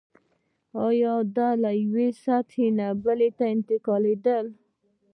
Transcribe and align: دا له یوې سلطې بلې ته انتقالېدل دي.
دا 1.35 1.49
له 1.63 1.69
یوې 1.83 2.07
سلطې 2.23 2.67
بلې 3.03 3.29
ته 3.37 3.45
انتقالېدل 3.55 4.45
دي. 4.53 4.59